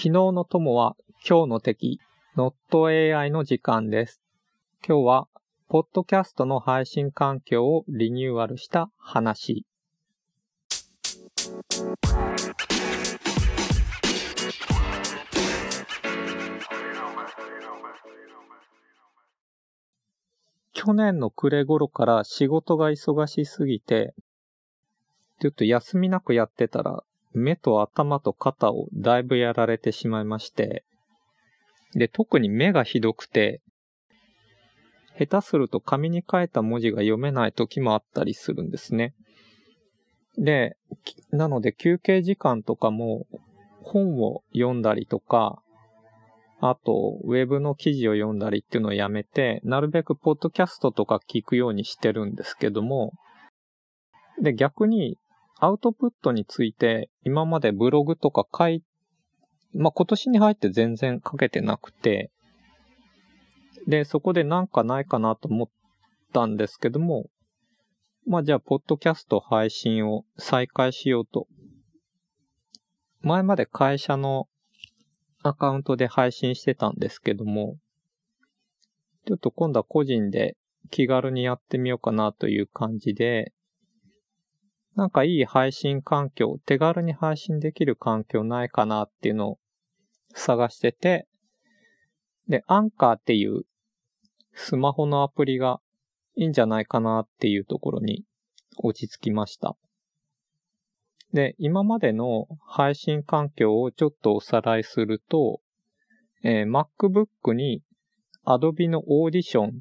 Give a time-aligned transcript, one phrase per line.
[0.00, 0.94] 昨日の友は
[1.28, 1.98] 今日の敵、
[2.36, 4.20] NotAI の時間です。
[4.86, 5.28] 今日は、
[5.68, 9.66] ポッドキャストの配信環境をリニューアルした話。
[20.74, 24.14] 去年の暮れ頃から仕事が忙しすぎて、
[25.40, 27.02] ちょっと休みなくやってたら、
[27.38, 30.84] 目と頭と肩をだいぶやられてしまいまして、
[31.94, 33.62] で、特に目がひどくて、
[35.18, 39.14] 下手すると紙に書いた文字が読めない時もあったりするんですね。
[40.36, 40.76] で、
[41.32, 43.26] なので休憩時間とかも
[43.82, 45.60] 本を読んだりとか、
[46.60, 53.12] あと、ウェブの記事を読んだりっていうのをやめて、なるべくポッドキャストとか聞くようにしてるんですけども、
[54.42, 55.18] で、逆に、
[55.60, 58.84] アウトプットについて、今までブログとか書い、
[59.74, 62.30] まあ、今年に入って全然書けてなくて、
[63.88, 65.68] で、そこでなんかないかなと思っ
[66.32, 67.26] たんですけども、
[68.26, 71.48] まあ、じゃあ、ポッドキャスト配信を再開しようと。
[73.22, 74.48] 前まで会社の
[75.42, 77.78] アカウントで配信してたんですけども、
[79.26, 80.56] ちょっと今度は個人で
[80.90, 83.52] 気軽にやってみようかなという感じで、
[84.98, 89.58] なんかいい配信環境、手軽に配信できる環境ないかなっていうのを
[90.34, 91.28] 探してて、
[92.48, 93.62] で、アンカーっていう
[94.54, 95.78] スマホのアプリが
[96.34, 98.24] いいんじゃないかなっていうところに
[98.82, 99.76] 落ち着きました。
[101.32, 105.60] で、今までの配信環境をちょっとおさらいすると、
[106.42, 107.84] えー、MacBook に
[108.44, 109.74] Adobe の Audition っ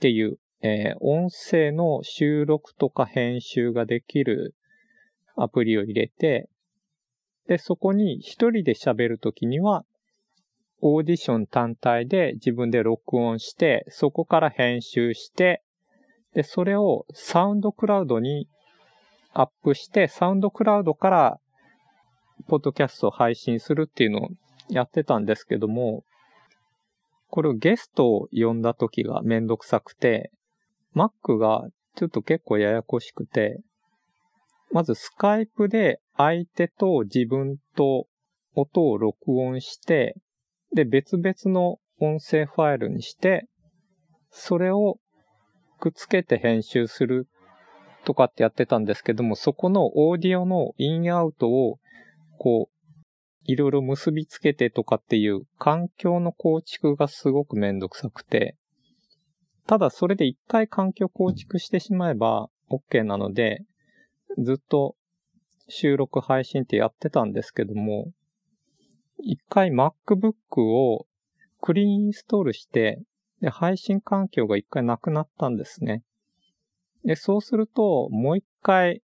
[0.00, 4.54] ていう、えー、音声の収録とか編集ができる
[5.36, 6.48] アプリを入れて、
[7.46, 9.84] で、そこに一人で喋るときには、
[10.80, 15.62] オーディション単体で自分で録音して、そこから編集して、
[16.34, 18.48] で、それをサウンドクラウドに
[19.32, 21.40] アップして、サウンドクラウドから、
[22.46, 24.28] ポッドキャストを配信するっていうのを
[24.68, 26.04] やってたんですけども、
[27.28, 30.30] これをゲストを呼んだ時がめんどくさくて、
[30.94, 33.60] Mac がちょっと結構ややこしくて、
[34.70, 38.06] まずスカイプで相手と自分と
[38.54, 40.16] 音を録音して、
[40.74, 43.46] で、別々の音声ファイルにして、
[44.30, 44.98] それを
[45.80, 47.28] くっつけて編集する
[48.04, 51.78] とかってやってたんですけども、そこのオーディオのインアウトを、
[52.38, 52.78] こう、
[53.44, 58.56] いろいろ結びつけてとかっていう環境の構築がすごくめんどくさくて、
[59.68, 63.66] ただそれで一回環境構築してしまえば OK なので、
[64.38, 64.96] ずっと
[65.68, 68.10] 収録配信ってやってたんですけども、
[69.18, 71.06] 一回 MacBook を
[71.60, 73.02] クリーンインストールして、
[73.42, 76.02] で、配信環境が一回なくなったんですね。
[77.04, 79.02] で、そうすると、もう一回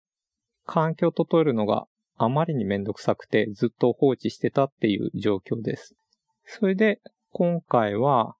[0.65, 5.97] 環境を整えるのがあまりにめんどくさくて、ずっと放置してたっていう状況です。
[6.45, 7.01] それで、
[7.33, 8.37] 今回は、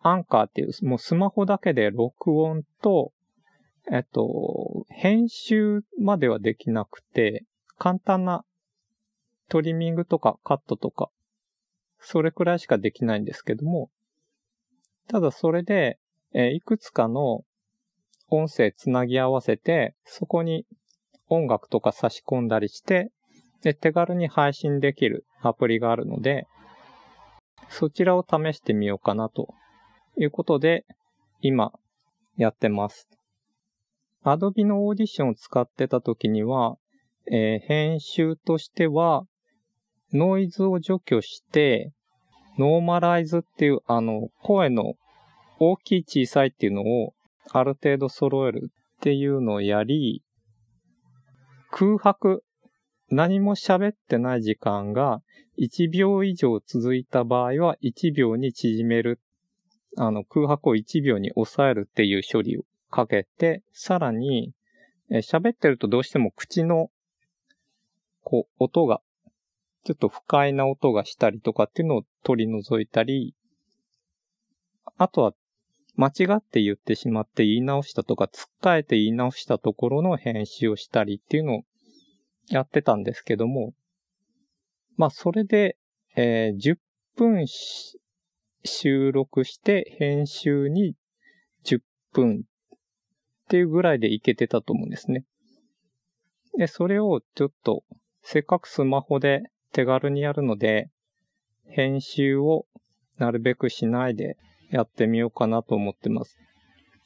[0.00, 3.12] アンカーっていう、もうスマホだけで録音と、
[3.90, 7.44] えっと、編集まではできなくて、
[7.78, 8.44] 簡単な
[9.48, 11.10] トリミングとかカットとか、
[12.00, 13.90] それくらいしかできないんですけども、
[15.08, 15.98] ただそれで、
[16.34, 17.44] えーいくつかの
[18.30, 20.66] 音声つなぎ合わせて、そこに
[21.28, 23.10] 音楽とか差し込んだりして、
[23.62, 26.46] で、手軽に配信できるアプリがあるので、
[27.70, 29.54] そちらを試してみようかなと
[30.18, 30.84] いうことで、
[31.40, 31.72] 今
[32.36, 33.08] やってます。
[34.24, 36.76] Adobe のオーディションを使ってた時には、
[37.30, 39.24] えー編集としては、
[40.12, 41.92] ノイズを除去して、
[42.58, 44.94] ノーマライズっていう、あの、声の
[45.60, 47.14] 大きい小さいっていうのを
[47.50, 50.22] ある程度揃えるっていうのをやり、
[51.70, 52.42] 空白、
[53.10, 55.20] 何も喋ってない時間が
[55.58, 59.20] 1秒以上続いた場合は1秒に縮める。
[60.00, 64.52] あの、空白を1秒に抑えるっていう処理をかけて、さらに、
[65.10, 66.90] え喋ってるとどうしても口の、
[68.22, 69.00] こう、音が、
[69.84, 73.34] ちょっと不快な音がしたりとかっていうのを取り除いたり、
[74.96, 75.34] あとは
[75.96, 81.62] 間違って言ってしまって言い直したとか、つっかえて言い直したところの編集をしたりっていうのを
[82.48, 83.74] やってたんですけども、
[84.96, 85.76] まあそれで、
[86.14, 86.76] えー10
[87.16, 87.97] 分し
[88.64, 90.94] 収録して編集に
[91.64, 91.80] 10
[92.12, 95.24] 分っていうぐらいでいけてたと思うんですね。
[96.56, 97.84] で、それをちょっと、
[98.22, 100.90] せっかくスマホで手軽にやるので、
[101.66, 102.66] 編集を
[103.18, 104.36] なるべくしないで
[104.70, 106.36] やってみようかなと思ってます。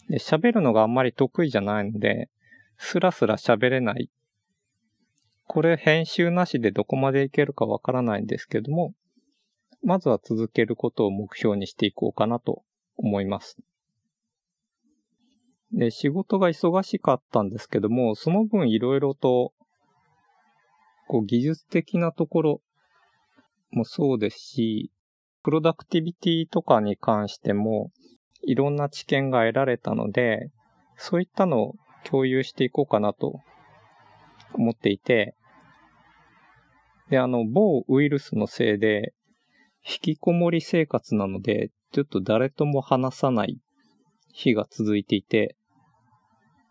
[0.08, 2.28] で、喋るのがあんまり得意じゃないので、
[2.76, 4.10] スラスラ喋れない。
[5.46, 8.94] これ編集なしでどこまでいけるかわからないんですけども、
[9.84, 12.62] まずは続けることを目標にしていこうかなと
[12.96, 13.58] 思います。
[15.72, 19.52] で、仕事が忙しかったんですけども、その分いろいろと、
[21.08, 22.60] こう技術的なところ
[23.70, 24.90] もそうですし、
[25.42, 27.90] プロダクティビティとかに関しても、
[28.42, 30.50] いろんな知見が得られたので、
[30.96, 31.74] そういったのを
[32.04, 33.40] 共有していこうかなと
[34.54, 35.34] 思っていて、
[37.08, 39.14] で、あの、某ウイルスのせいで、
[39.84, 43.58] 引きこもり生活なので、ちょっと誰とも話さない
[44.32, 45.56] 日が続いていて、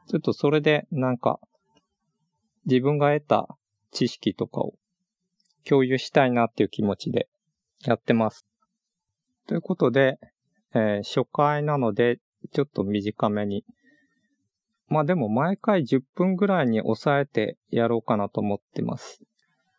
[0.08, 1.40] ちょっとそれでなんか、
[2.66, 3.48] 自分が得た
[3.92, 4.74] 知識とかを
[5.66, 7.28] 共有したいなっていう気持ちで
[7.86, 8.46] やってます。
[9.48, 10.19] ということで、
[10.74, 12.19] えー、初回なので、
[12.54, 13.66] ちょっと短めに。
[14.88, 19.22] まあでも毎回10分ぐらいに抑えてやろうかなと思ってます。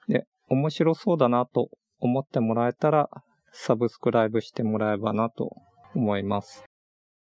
[0.08, 1.70] で、面白そうだなと
[2.02, 3.08] 思ってもらえたら、
[3.52, 5.56] サブスクライブしてもらえばなと
[5.94, 6.64] 思います。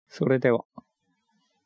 [0.10, 0.66] それでは。